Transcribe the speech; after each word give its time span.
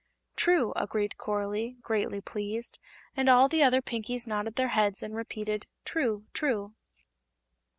"True," 0.35 0.73
agreed 0.75 1.19
Coralie, 1.19 1.77
greatly 1.83 2.21
pleased, 2.21 2.79
and 3.15 3.29
all 3.29 3.47
the 3.47 3.61
other 3.61 3.83
Pinkies 3.83 4.25
nodded 4.25 4.55
their 4.55 4.69
heads 4.69 5.03
and 5.03 5.15
repeated: 5.15 5.67
"True 5.85 6.25
true!" 6.33 6.73